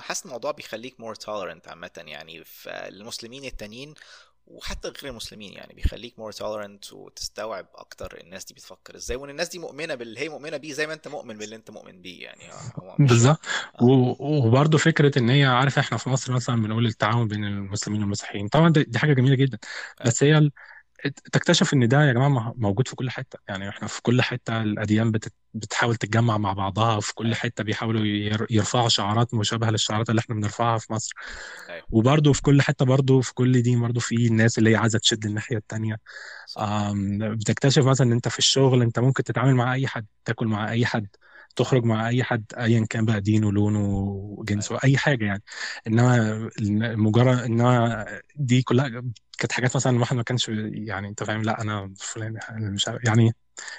حاسس 0.00 0.24
الموضوع 0.26 0.50
بيخليك 0.50 0.94
more 0.96 1.16
tolerant 1.24 1.68
عامة 1.68 1.90
يعني 2.06 2.44
في 2.44 2.70
المسلمين 2.88 3.44
التانيين 3.44 3.94
وحتى 4.46 4.88
غير 4.88 5.10
المسلمين 5.10 5.52
يعني 5.52 5.74
بيخليك 5.74 6.14
more 6.14 6.34
tolerant 6.36 6.92
وتستوعب 6.92 7.66
أكتر 7.74 8.20
الناس 8.20 8.44
دي 8.44 8.54
بتفكر 8.54 8.96
إزاي 8.96 9.16
وإن 9.16 9.30
الناس 9.30 9.48
دي 9.48 9.58
مؤمنة 9.58 9.94
باللي 9.94 10.20
هي 10.20 10.28
مؤمنة 10.28 10.56
بيه 10.56 10.72
زي 10.72 10.86
ما 10.86 10.92
أنت 10.92 11.08
مؤمن 11.08 11.38
باللي 11.38 11.56
أنت 11.56 11.70
مؤمن 11.70 12.02
بيه 12.02 12.22
يعني. 12.24 12.44
مش 12.98 13.08
بالظبط. 13.08 13.40
آه. 13.80 13.84
و- 13.84 14.16
وبرضه 14.46 14.78
فكرة 14.78 15.18
إن 15.18 15.30
هي 15.30 15.44
عارف 15.44 15.78
إحنا 15.78 15.98
في 15.98 16.10
مصر 16.10 16.32
مثلا 16.32 16.62
بنقول 16.62 16.86
التعاون 16.86 17.28
بين 17.28 17.44
المسلمين 17.44 18.00
والمسيحيين. 18.02 18.48
طبعا 18.48 18.68
دي 18.70 18.98
حاجة 18.98 19.12
جميلة 19.12 19.34
جدا. 19.34 19.58
بس 20.06 20.22
هي 20.22 20.50
تكتشف 21.32 21.74
إن 21.74 21.88
ده 21.88 22.02
يا 22.04 22.12
جماعة 22.12 22.54
موجود 22.56 22.88
في 22.88 22.96
كل 22.96 23.10
حتة. 23.10 23.38
يعني 23.48 23.68
إحنا 23.68 23.88
في 23.88 24.02
كل 24.02 24.22
حتة 24.22 24.62
الأديان 24.62 25.10
بت- 25.10 25.32
بتحاول 25.54 25.96
تتجمع 25.96 26.38
مع 26.38 26.52
بعضها 26.52 27.00
في 27.00 27.14
كل 27.14 27.24
أيوه. 27.26 27.36
حتة 27.36 27.64
بيحاولوا 27.64 28.00
ير- 28.06 28.46
يرفعوا 28.50 28.88
شعارات 28.88 29.34
مشابهة 29.34 29.70
للشعارات 29.70 30.10
اللي 30.10 30.18
إحنا 30.20 30.34
بنرفعها 30.34 30.78
في 30.78 30.92
مصر. 30.92 31.12
أيوه. 31.70 31.86
وبرضه 31.90 32.32
في 32.32 32.42
كل 32.42 32.62
حتة 32.62 32.84
برضه 32.84 33.20
في 33.20 33.34
كل 33.34 33.62
دين 33.62 33.80
برضه 33.80 34.00
في 34.00 34.26
الناس 34.26 34.58
اللي 34.58 34.70
هي 34.70 34.76
عايزة 34.76 34.98
تشد 34.98 35.26
الناحية 35.26 35.58
آم، 36.58 37.34
بتكتشف 37.34 37.84
مثلا 37.86 38.06
إن 38.06 38.12
أنت 38.12 38.28
في 38.28 38.38
الشغل 38.38 38.82
أنت 38.82 38.98
ممكن 38.98 39.22
تتعامل 39.24 39.54
مع 39.54 39.74
أي 39.74 39.86
حد 39.86 40.06
تاكل 40.24 40.46
مع 40.46 40.70
أي 40.70 40.86
حد. 40.86 41.08
تخرج 41.56 41.84
مع 41.84 42.08
أي 42.08 42.24
حد 42.24 42.44
ايا 42.58 42.86
كان 42.90 43.04
بقى 43.04 43.20
دينه 43.20 43.52
لونه 43.52 43.80
وجنسه 44.38 44.78
أي 44.84 44.96
حاجة 44.98 45.24
يعني. 45.24 45.42
إنما 45.86 46.50
مجرد 46.96 47.38
إنما 47.38 48.06
دي 48.36 48.62
كلها 48.62 48.88
كانت 49.38 49.52
حاجات 49.52 49.76
مثلا 49.76 49.96
الواحد 49.96 50.16
ما 50.16 50.22
كانش 50.22 50.48
يعني 50.72 51.08
أنت 51.08 51.24
فاهم 51.24 51.42
لأ 51.42 51.60
أنا 51.62 51.94
فلان 51.98 52.38
مش 52.52 52.90
يعني 53.04 53.34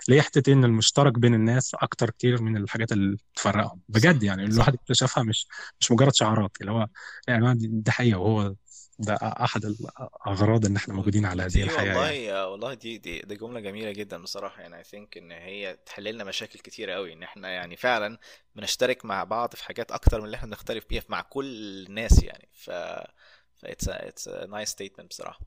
ليه 0.09 0.21
حتة 0.21 0.53
إن 0.53 0.63
المشترك 0.65 1.19
بين 1.19 1.33
الناس 1.33 1.75
أكتر 1.75 2.09
كتير 2.09 2.41
من 2.41 2.57
الحاجات 2.57 2.91
اللي 2.91 3.17
تفرقهم 3.35 3.81
بجد 3.89 4.23
يعني 4.23 4.45
الواحد 4.45 4.73
اكتشفها 4.73 5.23
مش 5.23 5.47
مش 5.79 5.91
مجرد 5.91 6.15
شعارات 6.15 6.51
اللي 6.61 6.71
هو 6.71 6.87
يعني 7.27 7.53
دي 7.57 7.91
حقيقة 7.91 8.19
وهو 8.19 8.55
ده 8.99 9.15
أحد 9.15 9.65
الاغراض 9.65 10.65
إن 10.65 10.75
إحنا 10.75 10.93
موجودين 10.93 11.25
على 11.25 11.43
هذه 11.43 11.63
الحياة 11.63 11.85
يعني. 11.85 11.99
والله 11.99 12.47
والله 12.47 12.73
دي 12.73 12.97
دي 12.97 13.19
دي 13.21 13.35
جملة 13.35 13.59
جميلة 13.59 13.91
جدا 13.91 14.21
بصراحة. 14.21 14.61
يعني 14.61 14.83
I 14.83 14.87
think 14.87 15.17
إن 15.17 15.31
هي 15.31 15.77
تحل 15.85 16.03
لنا 16.03 16.23
مشاكل 16.23 16.59
كتير 16.59 16.89
قوي 16.89 17.13
إن 17.13 17.23
إحنا 17.23 17.49
يعني 17.49 17.75
فعلا 17.75 18.17
بنشترك 18.55 19.05
مع 19.05 19.23
بعض 19.23 19.55
في 19.55 19.63
حاجات 19.65 19.91
أكتر 19.91 20.19
من 20.19 20.25
اللي 20.25 20.37
إحنا 20.37 20.47
بنختلف 20.47 20.85
بيها 20.89 21.03
مع 21.09 21.21
كل 21.21 21.45
الناس 21.87 22.23
يعني. 22.23 22.49
ف 22.53 22.69
ف 23.55 23.65
it's 23.65 23.87
a, 23.87 23.93
it's 23.93 24.27
a 24.27 24.47
nice 24.47 24.71
statement 24.71 25.05
بصراحة. 25.09 25.39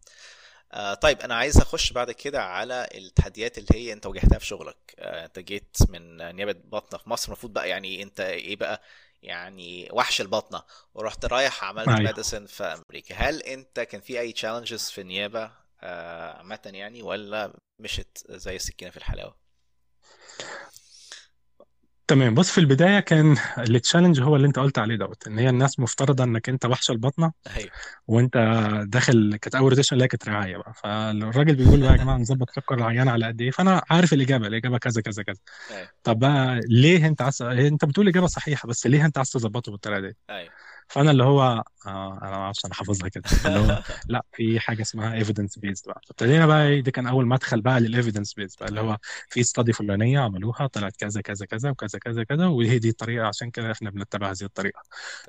آه 0.72 0.94
طيب 0.94 1.20
أنا 1.20 1.34
عايز 1.34 1.56
أخش 1.60 1.92
بعد 1.92 2.10
كده 2.10 2.42
على 2.42 2.88
التحديات 2.94 3.58
اللي 3.58 3.68
هي 3.74 3.92
أنت 3.92 4.06
واجهتها 4.06 4.38
في 4.38 4.46
شغلك. 4.46 4.94
آه 4.98 5.24
أنت 5.24 5.38
جيت 5.38 5.76
من 5.88 6.16
نيابة 6.36 6.56
بطنة 6.64 6.98
في 6.98 7.10
مصر 7.10 7.26
المفروض 7.26 7.52
بقى 7.52 7.68
يعني 7.68 8.02
أنت 8.02 8.20
إيه 8.20 8.56
بقى؟ 8.56 8.82
يعني 9.22 9.88
وحش 9.92 10.20
البطنة 10.20 10.62
ورحت 10.94 11.24
رايح 11.24 11.64
عملت 11.64 11.88
أيوه. 11.88 12.00
ميديسن 12.00 12.46
في 12.46 12.64
أمريكا. 12.64 13.14
هل 13.14 13.42
أنت 13.42 13.80
كان 13.80 14.00
في 14.00 14.20
أي 14.20 14.32
challenges 14.32 14.92
في 14.92 15.00
النيابة 15.00 15.50
آه 15.80 16.36
عامة 16.38 16.60
يعني 16.64 17.02
ولا 17.02 17.52
مشت 17.78 18.24
زي 18.30 18.56
السكينة 18.56 18.90
في 18.90 18.96
الحلاوة؟ 18.96 19.36
تمام. 22.08 22.34
بص 22.34 22.50
في 22.50 22.58
البداية 22.58 23.00
كان 23.00 23.36
ال 23.58 23.64
challenge 23.64 24.20
هو 24.20 24.36
اللي 24.36 24.46
انت 24.46 24.58
قلت 24.58 24.78
عليه 24.78 24.96
دوت 24.96 25.26
إن 25.26 25.38
هي 25.38 25.48
الناس 25.48 25.80
مفترضة 25.80 26.24
إنك 26.24 26.48
انت 26.48 26.66
وحش 26.66 26.90
الباطنة 26.90 27.32
أيوه. 27.56 27.70
وانت 28.08 28.36
داخل 28.88 29.36
كانت 29.42 29.54
أول 29.54 29.68
rotation 29.70 29.94
اللي 29.96 30.04
هي 30.04 30.08
كانت 30.08 30.28
رعاية 30.28 30.56
بقى. 30.56 30.72
فالراجل 30.74 31.54
بيقول 31.56 31.80
بقى 31.80 31.92
يا 31.92 31.96
جماعة 31.96 32.16
نظبط 32.16 32.50
سكر 32.50 32.74
العيان 32.74 33.08
على 33.08 33.26
قد 33.26 33.40
إيه؟ 33.40 33.50
فأنا 33.50 33.82
عارف 33.90 34.12
الإجابة 34.12 34.46
الإجابة 34.46 34.78
كذا 34.78 35.02
كذا 35.02 35.22
كذا. 35.22 35.38
أيوه. 35.70 35.88
طب 36.04 36.18
بقى 36.18 36.60
ليه 36.68 37.06
أنت 37.06 37.22
عايز 37.22 37.42
أنت 37.42 37.84
بتقول 37.84 38.08
إجابة 38.08 38.26
صحيحة 38.26 38.68
بس 38.68 38.86
ليه 38.86 39.04
أنت 39.04 39.18
عايز 39.18 39.30
تظبطه 39.30 39.72
بالطريقة 39.72 40.00
دي؟ 40.00 40.16
أيوه. 40.30 40.52
فانا 40.88 41.10
اللي 41.10 41.24
هو 41.24 41.42
آه 41.86 42.18
أنا 42.22 42.30
ما 42.30 42.36
أعرفش 42.36 42.64
أنا 42.64 42.74
حافظها 42.74 43.08
كده. 43.08 43.24
اللي 43.46 43.58
هو 43.60 43.82
لا 44.08 44.24
في 44.32 44.60
حاجة 44.60 44.82
اسمها 44.82 45.14
evidence 45.14 45.58
based 45.58 45.86
بقى. 45.86 46.00
فابتدينا 46.06 46.46
بقى 46.46 46.80
ده 46.80 46.90
كان 46.90 47.06
أول 47.06 47.26
مدخل 47.26 47.60
بقى 47.60 47.80
لل 47.80 47.91
evidence 47.91 48.34
based 48.34 48.56
بقى 48.60 48.68
اللي 48.68 48.80
هو 48.80 48.98
في 49.28 49.40
study 49.40 49.72
فلانية 49.72 50.20
عملوها 50.20 50.66
طلعت 50.66 50.96
كذا 50.96 51.20
كذا 51.20 51.46
كذا 51.46 51.70
وكذا 51.70 51.98
كذا 51.98 52.24
كذا 52.24 52.46
وهي 52.46 52.78
دي 52.78 52.88
الطريقة 52.88 53.26
عشان 53.26 53.50
كده 53.50 53.72
إحنا 53.72 53.90
بنتبع 53.90 54.30
هذه 54.30 54.42
الطريقة. 54.42 54.82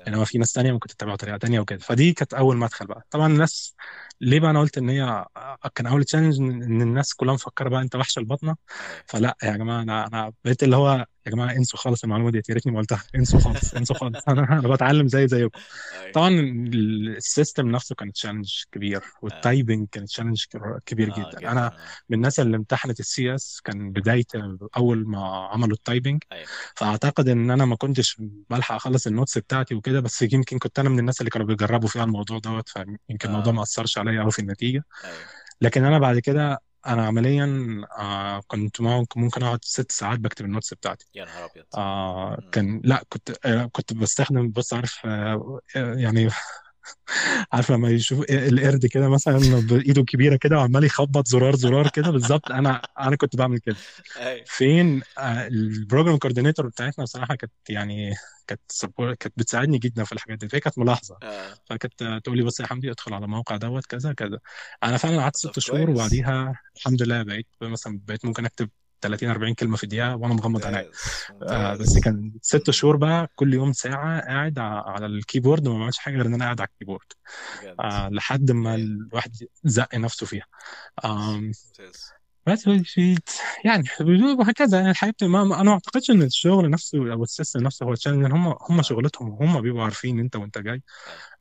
إنما 0.08 0.24
في 0.24 0.38
ناس 0.38 0.52
تانية 0.52 0.72
ممكن 0.72 0.88
تتبع 0.88 1.16
طريقه 1.16 1.36
تانية 1.36 1.60
وكده. 1.60 1.78
فدي 1.78 2.12
كانت 2.12 2.34
أول 2.34 2.56
مدخل 2.56 2.86
بقى. 2.86 3.06
طبعا 3.10 3.26
الناس 3.26 3.74
ليه 4.20 4.40
بقى 4.40 4.50
أنا 4.50 4.60
قلت 4.60 4.78
إن 4.78 4.88
هي 4.88 5.02
آه، 5.36 5.58
كان 5.74 5.86
أول 5.86 6.04
challenge 6.04 6.38
إن 6.40 6.82
الناس 6.82 7.14
كلها 7.14 7.34
مفكرة 7.34 7.68
بقى 7.68 7.80
أنت 7.82 7.96
وحش 7.96 8.18
الباطنة 8.18 8.56
فلا 9.06 9.36
يا 9.42 9.56
جماعة 9.56 9.82
أنا 9.82 10.06
أنا 10.06 10.32
بقيت 10.44 10.62
اللي 10.62 10.76
هو 10.76 11.06
يا 11.26 11.30
جماعة 11.32 11.52
انسوا 11.52 11.78
خالص 11.78 12.04
المعلومة 12.04 12.30
دي 12.30 12.42
يا 12.48 12.54
ريتني 12.54 12.72
ما 12.72 12.78
قلتها. 12.78 13.02
انسوا 13.16 13.40
خالص 13.40 13.74
انسوا 13.74 13.96
خالص. 13.96 14.28
أنا 14.28 14.58
أنا 14.58 14.68
بتعلم 14.68 15.08
زي 15.08 15.28
زيكم. 15.28 15.60
أيوه. 16.00 16.12
طبعا 16.12 16.28
ال- 16.28 17.16
ال 17.16 17.23
system 17.23 17.68
نفسه 17.70 17.94
كان 17.94 18.12
challenge 18.12 18.48
كبير 18.72 18.96
آه. 18.96 19.02
وال 19.22 19.38
typing 19.38 19.88
كان 19.92 20.04
challenge 20.04 20.44
كبير 20.86 21.12
آه 21.12 21.14
جدا. 21.18 21.50
أنا 21.52 21.66
آه. 21.66 21.72
من 22.08 22.16
الناس 22.16 22.40
اللي 22.40 22.56
امتحنت 22.56 23.00
ال 23.00 23.34
CS 23.34 23.60
كان 23.64 23.92
بداية 23.92 24.24
أول 24.76 25.06
ما 25.08 25.26
عملوا 25.52 25.76
ال 25.76 25.83
typing 25.83 26.22
أيوه. 26.32 26.46
فأعتقد 26.76 27.28
إن 27.28 27.50
أنا 27.50 27.64
ما 27.64 27.76
كنتش 27.76 28.16
بلحق 28.50 28.74
أخلص 28.74 29.06
ال 29.06 29.11
notes 29.11 29.38
بتاعتي 29.38 29.74
وكده 29.74 30.00
بس 30.00 30.22
يمكن 30.22 30.58
كنت 30.58 30.78
أنا 30.78 30.88
من 30.88 30.98
الناس 30.98 31.20
اللي 31.20 31.30
كانوا 31.30 31.46
بيجربوا 31.46 31.88
فيها 31.88 32.04
الموضوع 32.04 32.38
دوت 32.38 32.68
فيمكن 32.68 33.28
الموضوع 33.28 33.52
ما 33.52 33.62
أثرش 33.62 33.98
عليا 33.98 34.09
قوي 34.18 34.30
في 34.30 34.38
النتيجة. 34.38 34.84
أيوه. 35.04 35.16
لكن 35.60 35.84
أنا 35.84 35.98
بعد 35.98 36.18
كده 36.18 36.58
أنا 36.86 37.06
عمليا 37.06 37.80
آه 37.98 38.42
كنت 38.46 38.80
ممكن 38.80 39.42
أقعد 39.42 39.64
ست 39.64 39.92
ساعات 39.92 40.18
بكتب 40.18 40.44
ال 40.44 40.49
notes 40.49 40.74
بتاعتي. 40.74 41.06
يا 41.14 41.24
نهار 41.24 41.50
أبيض. 41.50 41.64
آه. 41.74 42.42
كان 42.52 42.80
لا 42.84 43.04
كنت 43.08 43.46
آه 43.46 43.64
كنت 43.72 43.92
بستخدم 43.92 44.48
بص 44.48 44.74
عارف 44.74 44.98
آه، 45.06 45.60
يعني 45.76 46.28
عارف 47.52 47.72
لما 47.72 47.90
يشوف 47.90 48.24
القرد 48.30 48.86
كده 48.86 49.08
مثلا 49.08 49.38
بإيده 49.60 50.02
كبيرة 50.02 50.36
كده 50.36 50.56
وعمال 50.56 50.84
يخبط 50.84 51.28
زرار 51.28 51.56
زرار 51.56 51.88
كده 51.88 52.10
بالظبط. 52.10 52.50
أنا 52.50 52.82
أنا 53.00 53.16
كنت 53.16 53.36
بعمل 53.36 53.58
كده. 53.58 53.76
أيوه. 54.16 54.44
فين؟ 54.46 55.02
آه، 55.18 55.46
ال 55.46 55.55
program 55.55 56.16
coordinator 56.16 56.66
بتاعتنا 56.66 57.04
بصراحة 57.04 57.34
كانت 57.34 57.52
يعني 57.68 58.14
كانت 58.46 58.60
كانت 58.96 59.32
بتساعدني 59.36 59.78
جدا 59.78 60.04
في 60.04 60.12
الحاجات 60.12 60.38
دي. 60.38 60.48
فهي 60.48 60.60
كانت 60.60 60.78
ملاحظة. 60.78 61.16
آه. 61.22 61.54
فكانت 61.70 62.02
آه، 62.02 62.18
تقول 62.18 62.36
لي 62.36 62.44
بص 62.44 62.60
يا 62.60 62.66
حمدي 62.66 62.90
ادخل 62.90 63.14
على 63.14 63.24
الموقع 63.24 63.56
دوت 63.56 63.86
كذا 63.86 64.12
كذا. 64.12 64.38
أنا 64.82 64.96
فعلا 64.96 65.22
قعدت 65.22 65.36
ست 65.36 65.58
شهور 65.58 65.90
وبعديها 65.90 66.60
الحمد 66.76 67.02
لله 67.02 67.22
بقيت 67.22 67.46
مثلا 67.62 68.00
بقيت 68.04 68.24
ممكن 68.24 68.44
أكتب 68.44 68.70
30 69.00 69.30
40 69.30 69.54
كلمة 69.54 69.76
في 69.76 69.84
الدقيقه 69.84 70.16
وأنا 70.16 70.34
مغمض 70.34 70.64
عينيا 70.66 70.80
ممتاز 71.30 71.50
آه 71.52 71.74
بس 71.74 71.98
كان 71.98 72.32
ست. 72.42 72.70
شهور 72.70 72.96
بقى 72.96 73.28
كل 73.34 73.54
يوم 73.54 73.72
ساعة 73.72 74.20
قاعد 74.20 74.58
على 74.58 75.06
ال 75.06 75.13
keyboard 75.13 75.66
وما 75.68 75.78
بعملش 75.78 75.98
حاجة 75.98 76.16
غير 76.16 76.26
إن 76.26 76.34
أنا 76.34 76.44
قاعد 76.44 76.60
على 76.60 76.68
ال 76.72 76.75
keyboard. 76.75 77.06
آه 77.80 78.08
لحد 78.08 78.50
ما 78.50 78.74
الواحد 78.74 79.32
زق 79.64 79.94
نفسه 79.94 80.26
فيها. 80.26 80.46
ممتاز 82.46 82.68
بس 82.68 82.68
في 82.84 83.18
يعني 83.64 83.84
وهكذا. 84.38 84.78
يعني 84.78 84.90
الحياة 84.90 85.14
ما 85.22 85.42
أنا 85.42 85.62
ما 85.62 85.72
أعتقدش 85.72 86.10
إن 86.10 86.22
الشغل 86.22 86.70
نفسه 86.70 87.12
أو 87.12 87.22
ال 87.22 87.27
system 87.27 87.60
نفسه 87.60 87.86
هو 87.86 87.94
challenge 87.94 88.32
هم 88.32 88.54
هم 88.70 88.78
آه 88.78 88.82
شغلتهم 88.82 89.28
هم 89.42 89.60
بيبقوا 89.60 89.82
عارفين 89.84 90.20
أنت 90.20 90.36
وأنت 90.36 90.58
جاي 90.58 90.82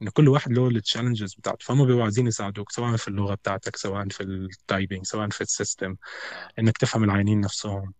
إن 0.02 0.10
كل 0.10 0.28
واحد 0.30 0.52
له 0.52 0.68
ال 0.68 0.74
challenges 0.74 1.34
بتاعته. 1.36 1.66
فهم 1.66 1.86
بيبقوا 1.86 2.04
عايزين 2.04 2.28
يساعدوك 2.28 2.72
سواء 2.72 2.96
في 2.98 3.08
اللغة 3.08 3.36
بتاعتك 3.36 3.76
سواء 3.76 4.08
في 4.10 4.24
ال 4.24 4.36
typing 4.36 5.06
سواء 5.06 5.30
في 5.30 5.42
ال 5.42 5.50
system 5.50 5.96
آه 6.34 6.60
إنك 6.60 6.78
تفهم 6.78 7.04
العيانين 7.04 7.42
نفسهم. 7.42 7.94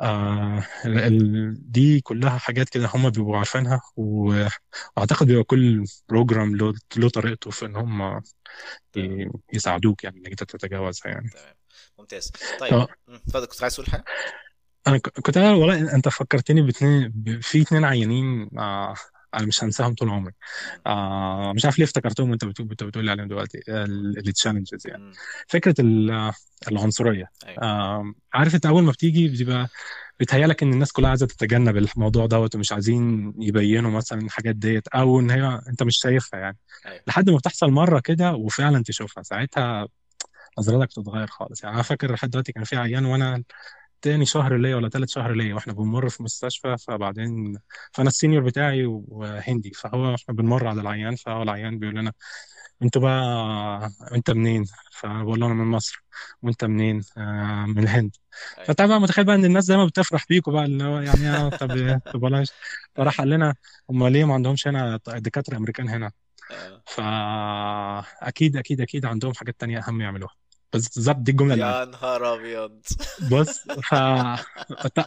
آه 0.00 0.64
ال 0.86 1.72
دي 1.72 2.00
كلها 2.00 2.38
حاجات 2.38 2.68
كده 2.68 2.90
هم 2.94 3.10
بيبقوا 3.10 3.36
عارفينها. 3.38 3.80
وأعتقد 3.96 5.26
بيبقى 5.26 5.44
كل 5.44 5.84
program 6.08 6.56
له 6.96 7.08
طريقته 7.08 7.50
في 7.50 7.66
إن 7.66 7.76
هم 7.76 8.22
يساعدوك 9.52 10.04
يعني 10.04 10.18
إنك 10.18 10.28
أنت 10.30 10.44
تتجاوزها 10.44 11.12
يعني. 11.12 11.30
ممتاز 11.98 12.32
طيب. 12.60 12.86
اتفضل 13.08 13.46
كنت 13.46 13.62
عايز 13.62 13.74
تقول 13.74 13.86
حاجة 13.86 14.04
أنا 14.86 14.98
كنت 14.98 15.36
أنا 15.36 15.52
والله 15.52 15.94
أنت 15.94 16.08
فكرتني 16.08 16.62
باتنين 16.62 17.12
في 17.40 17.62
اتنين 17.62 17.84
عيانين 17.84 18.48
آه 18.58 18.94
أنا 19.34 19.46
مش 19.46 19.64
هنساهم 19.64 19.94
طول 19.94 20.08
عمري. 20.10 20.32
آه 20.86 21.52
مش 21.56 21.64
عارف 21.64 21.78
ليه 21.78 21.84
افتكرتهم 21.84 22.30
وأنت 22.30 22.44
بتقول 22.44 22.68
انت 22.70 22.82
بتقول 22.84 23.04
لي 23.04 23.10
عليهم 23.10 23.28
دلوقتي 23.28 23.60
التشالنجز 23.68 24.86
يعني. 24.86 25.12
فكرة 25.48 25.74
ال- 25.78 26.32
العنصرية 26.72 27.30
آه 27.62 28.12
عارف 28.34 28.54
أنت 28.54 28.66
أول 28.66 28.82
ما 28.82 28.92
بتيجي 28.92 29.28
بتبقى 29.28 29.68
بيتهيألك 30.18 30.62
إن 30.62 30.72
الناس 30.72 30.92
كلها 30.92 31.08
عايزة 31.10 31.26
تتجنب 31.26 31.76
الموضوع 31.76 32.26
دوت 32.26 32.54
ومش 32.54 32.72
عايزين 32.72 33.34
يبينوا 33.38 33.90
مثلا 33.90 34.20
الحاجات 34.20 34.56
ديت 34.56 34.88
أو 34.88 35.20
إن 35.20 35.30
هي 35.30 35.60
أنت 35.68 35.82
مش 35.82 35.98
شايفها 35.98 36.40
يعني 36.40 36.58
أيوه 36.86 37.02
لحد 37.06 37.30
ما 37.30 37.36
بتحصل 37.36 37.70
مرة 37.70 38.00
كده 38.00 38.32
وفعلا 38.32 38.82
تشوفها 38.82 39.22
ساعتها 39.22 39.88
نظرتك 40.58 40.88
بتتغير 40.98 41.26
خالص. 41.26 41.62
يعني 41.64 41.74
أنا 41.74 41.82
فاكر 41.82 42.12
لحد 42.12 42.30
دلوقتي 42.30 42.52
كان 42.52 42.64
في 42.64 42.76
عيان 42.76 43.04
وأنا 43.04 43.42
تاني 44.02 44.26
شهر 44.26 44.56
ليا 44.56 44.76
ولا 44.76 44.88
تالت 44.88 45.08
شهر 45.10 45.32
ليا 45.32 45.54
وإحنا 45.54 45.72
بنمر 45.72 46.08
في 46.08 46.22
مستشفى 46.22 46.76
فبعدين 46.78 47.58
فأنا 47.92 48.08
السينيور 48.08 48.42
بتاعي 48.44 48.86
وهندي 48.86 49.70
فهو 49.70 50.14
إحنا 50.14 50.34
بنمر 50.34 50.66
على 50.66 50.80
العيان 50.80 51.16
فهو 51.16 51.42
العيان 51.42 51.78
بيقول 51.78 51.96
لنا 51.96 52.12
أنتوا 52.82 53.02
بقى 53.02 53.90
أنت 54.14 54.30
منين؟ 54.30 54.64
فبقول 54.92 55.40
له 55.40 55.46
أنا 55.46 55.54
من 55.54 55.64
مصر 55.66 56.04
وأنت 56.42 56.64
منين؟ 56.64 57.02
آه 57.18 57.66
من 57.66 57.78
الهند. 57.78 58.16
أيوه. 58.56 58.66
فأنت 58.66 58.82
بقى 58.82 59.00
متخيل 59.00 59.24
بقى 59.24 59.34
إن 59.36 59.44
الناس 59.44 59.66
دايما 59.66 59.86
بتفرح 59.86 60.26
بيكوا 60.28 60.52
بقى 60.52 60.64
اللي 60.64 60.84
هو 60.84 60.98
يعني 61.00 61.28
آه 61.30 61.48
طب 61.48 62.00
طب 62.12 62.20
بلاش. 62.20 62.48
فراح 62.94 63.18
قال 63.18 63.30
لنا 63.30 63.54
هم 63.90 64.06
ليه 64.08 64.24
ما 64.24 64.34
عندهمش 64.34 64.68
هنا 64.68 64.96
دكاترة 65.06 65.56
أمريكان 65.56 65.88
هنا؟ 65.88 66.10
آه. 66.50 66.82
فأكيد 66.86 68.56
أكيد 68.56 68.80
أكيد 68.80 69.06
عندهم 69.06 69.34
حاجات 69.34 69.60
تانية 69.60 69.78
أهم 69.78 70.00
يعملوها. 70.00 70.41
بس 70.74 70.88
بالظبط 70.96 71.16
دي 71.18 71.30
الجملة 71.30 71.54
اللي 71.54 71.64
يا 71.64 71.84
نهار 71.84 72.34
أبيض. 72.34 72.82
بص 73.18 73.60
ف 73.88 73.94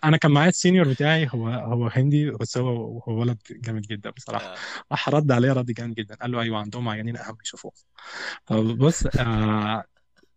أنا 0.03 0.17
كان 0.17 0.31
معايا 0.31 0.49
السينيور 0.49 0.87
بتاعي 0.89 1.27
هو 1.33 1.47
هو 1.49 1.87
هندي 1.87 2.31
بس 2.31 2.57
هو 2.57 2.99
هو 2.99 3.19
ولد 3.19 3.37
جامد 3.51 3.81
جدا 3.81 4.09
بصراحة. 4.09 4.45
آه. 4.53 4.55
راح 4.91 5.09
رد 5.09 5.31
عليه 5.31 5.53
رد 5.53 5.65
جامد 5.71 5.95
جدا. 5.95 6.15
قال 6.15 6.31
له 6.31 6.41
أيوه 6.41 6.57
عندهم 6.59 6.89
عيانين 6.89 7.17
اهم 7.17 7.37
يشوفوه 7.43 7.71
فبص 8.47 9.05
آه 9.19 9.83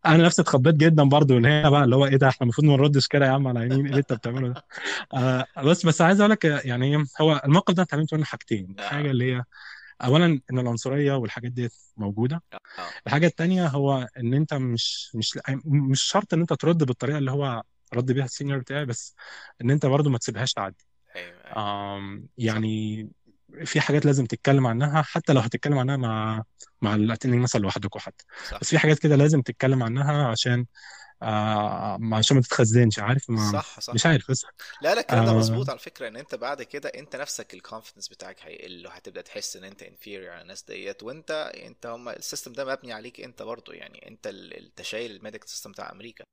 أنا 0.07 0.25
نفسي 0.27 0.43
اتخضيت 0.43 0.75
جدا 0.75 1.05
برضو 1.05 1.39
ان 1.39 1.47
هي 1.47 1.71
بقى 1.71 1.85
اللي 1.85 1.97
هو 1.97 2.07
إيه 2.07 2.17
ده 2.17 2.29
إحنا 2.29 2.45
المفروض 2.45 2.67
ما 2.69 2.75
نردش 2.77 3.09
كده 3.09 3.27
يا 3.27 3.31
عم 3.31 3.49
على 3.49 3.57
العيانين 3.59 3.81
إيه 3.85 3.91
اللي 3.91 4.01
أنت 4.01 4.13
بتعمله 4.13 4.49
ده؟ 4.49 4.59
آه 5.15 5.47
بس 5.65 5.87
بس 5.87 6.03
عايز 6.03 6.21
أقول 6.21 6.31
لك 6.33 6.45
يعني 6.45 7.05
هو 7.21 7.43
الموقف 7.45 7.75
ده 7.75 7.83
اتعلمت 7.83 8.15
منه 8.15 8.25
حاجتين. 8.25 8.77
حاجة 8.81 9.09
آه 9.09 9.11
اللي 9.11 9.35
هي 9.37 9.45
اولا 10.03 10.41
إن 10.51 10.59
العنصرية 10.59 11.13
والحاجات 11.13 11.53
دي 11.53 11.69
موجودة. 11.97 12.43
آه. 12.53 12.59
الحاجة 13.07 13.27
التانية 13.27 13.67
هو 13.67 14.09
إن 14.17 14.35
أنت 14.35 14.55
مش 14.55 15.11
مش 15.15 15.39
مش 15.65 16.03
شرط 16.03 16.35
إن 16.35 16.41
أنت 16.41 16.53
ترد 16.53 16.85
بالطريقة 16.85 17.19
اللي 17.19 17.31
هو 17.31 17.63
رد 17.95 18.13
بيها 18.13 18.25
السينيور 18.25 18.59
بتاعي 18.59 18.85
بس 18.85 19.15
إن 19.63 19.71
أنت 19.71 19.87
برضو 19.87 20.11
ما 20.11 20.19
تسيبهاش 20.19 20.53
تعدي. 20.53 20.85
آم، 21.57 22.29
صح 22.39 22.45
يعني 22.45 23.09
في 23.65 23.81
حاجات 23.81 24.07
لازم 24.07 24.27
تتكلم 24.27 24.67
عنها 24.67 25.03
حتى 25.03 25.33
لو 25.33 25.41
هتتكلم 25.41 25.79
عنها 25.79 25.97
مع 25.97 26.43
مع 26.83 26.95
الاتنين 26.95 27.41
مثلا 27.41 27.61
لوحدكم 27.61 27.99
حتى. 27.99 28.25
صح. 28.51 28.61
بس 28.61 28.71
في 28.71 28.79
حاجات 28.79 28.99
كده 28.99 29.17
لازم 29.17 29.43
تتكلم 29.43 29.83
عنها 29.83 30.27
عشان 30.29 30.67
آه 31.23 31.99
عشان 32.13 32.37
ما 32.37 32.43
تتخزنش 32.43 32.99
عارف؟ 32.99 33.31
ما 33.31 33.53
صح 33.53 33.81
صح. 33.81 33.95
مش 33.95 34.07
عارف 34.07 34.31
بس. 34.31 34.47
لا 34.83 34.95
لا 34.95 35.01
الكلام 35.01 35.25
ده 35.25 35.31
آه. 35.31 35.35
مظبوط 35.35 35.71
على 35.71 35.79
فكرة 35.79 36.09
إن 36.09 36.17
أنت 36.17 36.35
بعد 36.35 36.63
كده 36.63 36.89
أنت 36.89 37.17
نفسك 37.17 37.55
ال 37.55 37.60
confidence 37.60 38.09
بتاعك 38.09 38.37
هيقل 38.43 38.87
وهتبدا 38.87 39.21
تحس 39.21 39.57
إن 39.57 39.65
أنت 39.65 39.83
inferior 39.83 40.31
على 40.31 40.43
الناس 40.43 40.63
ديت 40.63 41.03
وأنت 41.03 41.31
أنت 41.55 41.87
هم 41.87 42.09
ال 42.09 42.15
system 42.15 42.53
ده 42.53 42.65
مبني 42.65 42.93
عليك 42.93 43.21
أنت 43.21 43.43
برضو 43.43 43.73
يعني 43.73 44.09
أنت 44.09 44.27
أنت 44.27 44.83
شايل 44.83 45.11
ال 45.17 45.21
medical 45.21 45.49
system 45.49 45.73
بتاع 45.73 45.93
أمريكا. 45.93 46.25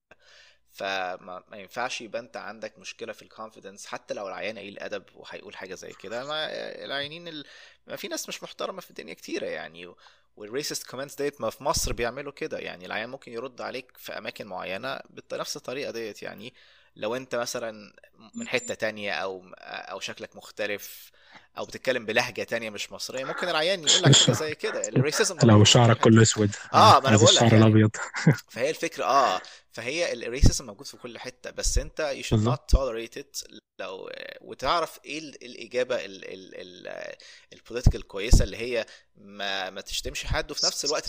فما 0.76 1.44
ما 1.52 1.58
ينفعش 1.58 2.02
يبقى 2.02 2.22
انت 2.22 2.38
عندك 2.38 2.80
مشكلة 2.80 3.14
في 3.14 3.22
ال 3.22 3.27
confidence 3.27 3.86
حتى 3.88 4.14
لو 4.14 4.28
العيان 4.28 4.58
قليل 4.60 4.80
أدب 4.80 5.04
وهيقول 5.16 5.56
حاجة 5.58 5.76
زي 5.76 5.94
كده. 5.94 6.26
ما 6.26 6.48
العيانين 6.86 7.28
ال... 7.28 7.46
ما 7.88 7.96
في 7.96 8.08
ناس 8.08 8.30
مش 8.30 8.44
محترمة 8.44 8.82
في 8.82 8.90
الدنيا 8.90 9.14
كتيرة 9.14 9.46
يعني 9.48 9.96
وال 10.38 10.50
racist 10.50 10.88
comments 10.88 11.16
ديت 11.16 11.42
ما 11.42 11.50
في 11.50 11.64
مصر 11.64 11.94
بيعملوا 11.94 12.32
كده. 12.32 12.60
يعني 12.60 12.86
العيان 12.86 13.10
ممكن 13.10 13.32
يرد 13.34 13.62
عليك 13.62 13.98
في 13.98 14.18
أماكن 14.18 14.48
معينة 14.48 15.00
بنفس 15.32 15.56
الطريقة 15.58 15.92
ديت 15.92 16.24
يعني. 16.24 16.54
لو 16.96 17.16
انت 17.16 17.36
مثلا 17.36 17.94
من 18.36 18.48
حتة 18.48 18.74
تانية 18.74 19.12
أو 19.14 19.44
أو 19.60 20.00
شكلك 20.00 20.36
مختلف 20.36 21.12
أو 21.58 21.66
بتتكلم 21.66 22.06
بلهجة 22.06 22.44
تانية 22.44 22.70
مش 22.70 22.92
مصرية 22.92 23.24
ممكن 23.26 23.50
العيان 23.50 23.80
يقول 23.88 24.02
لك 24.04 24.16
حاجة 24.16 24.32
زي 24.36 24.56
كده. 24.56 24.88
ال 24.90 24.97
racism 24.97 25.38
لو 25.44 25.64
شعرك 25.64 25.98
كله 26.00 26.22
أسود. 26.22 26.56
آه 26.74 27.00
ما 27.00 27.08
أنا 27.10 27.18
بقول 27.18 27.36
لك 27.36 27.44
الشعر 27.44 27.54
يعني. 27.54 27.66
الأبيض. 27.66 27.92
فهي 28.54 28.70
الفكرة 28.70 29.06
آه 29.06 29.42
فهي 29.72 30.14
ال 30.14 30.21
racism 30.21 30.66
موجود 30.66 30.86
في 30.88 30.98
كل 30.98 31.18
حتة 31.20 31.52
بس 31.52 31.78
أنت 31.78 32.14
you 32.22 32.26
should 32.26 32.30
بالظبط. 32.32 32.72
not 32.76 32.78
tolerate 32.78 33.22
it 33.22 33.48
لو 33.80 34.10
وتعرف 34.42 35.00
إيه 35.06 35.20
ال- 35.20 35.44
الإجابة 35.46 35.96
ال 35.96 36.26
ال 36.26 36.56
ال 36.56 36.75
البوليتيكال 37.54 38.08
كويسة 38.08 38.44
اللي 38.44 38.58
هي 38.58 38.86
ما 39.16 39.70
ما 39.70 39.82
تشتمش 39.82 40.26
حد 40.26 40.52
وفي 40.52 40.66
نفس 40.66 40.86
الوقت 40.86 41.06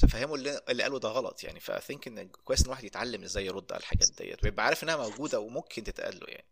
تفهمه 0.00 0.34
اللي, 0.34 0.60
اللي 0.68 0.82
قاله 0.82 0.98
ده 0.98 1.08
غلط. 1.08 1.44
يعني 1.44 1.60
فاثينك 1.60 2.06
إن 2.06 2.28
كويس 2.28 2.60
إن 2.60 2.64
الواحد 2.66 2.84
يتعلم 2.84 3.22
إزاي 3.22 3.46
يرد 3.46 3.72
على 3.72 3.80
الحاجات 3.80 4.08
ديت 4.18 4.44
ويبقى 4.44 4.66
عارف 4.66 4.82
إنها 4.82 4.96
موجودة 4.96 5.40
وممكن 5.40 5.84
تتقال 5.84 6.20
له 6.20 6.26
يعني. 6.28 6.46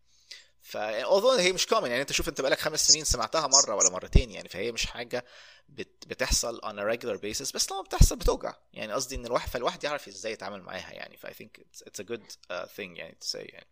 ف 0.61 0.77
although 1.05 1.39
هي 1.39 1.53
مش 1.53 1.65
common 1.65 1.83
يعني 1.83 2.01
أنت 2.01 2.11
شوف 2.11 2.29
أنت 2.29 2.41
بقالك 2.41 2.59
خمس 2.59 2.87
سنين 2.87 3.03
سمعتها 3.03 3.47
مرة 3.47 3.75
ولا 3.75 3.89
مرتين 3.89 4.31
يعني 4.31 4.49
فهي 4.49 4.71
مش 4.71 4.85
حاجة 4.85 5.25
بت 5.69 6.07
بتحصل 6.07 6.59
on 6.61 6.73
a 6.75 6.95
regular 6.97 7.17
basis 7.21 7.53
بس 7.53 7.71
لما 7.71 7.81
بتحصل 7.81 8.15
بتوجع. 8.15 8.55
يعني 8.73 8.93
قصدي 8.93 9.15
إن 9.15 9.25
الواحد 9.25 9.49
فالواحد 9.49 9.83
يعرف 9.83 10.07
إزاي 10.07 10.31
يتعامل 10.31 10.61
معاها 10.61 10.91
يعني. 10.91 11.17
ف 11.17 11.25
I 11.25 11.29
think 11.29 11.61
it's, 11.61 11.81
it's 11.81 12.03
a 12.03 12.07
good 12.11 12.21
uh, 12.51 12.65
thing 12.77 12.97
يعني 12.97 13.17
to 13.23 13.27
say 13.27 13.53
يعني. 13.53 13.67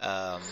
Um, 0.00 0.42